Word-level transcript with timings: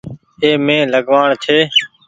اي 0.41 0.49
مين 0.65 0.83
لگوآڻ 0.93 1.29
ڇي۔ 1.43 1.57